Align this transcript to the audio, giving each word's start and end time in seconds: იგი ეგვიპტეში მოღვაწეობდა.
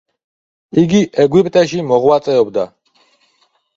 იგი 0.83 1.01
ეგვიპტეში 1.25 1.85
მოღვაწეობდა. 1.91 2.67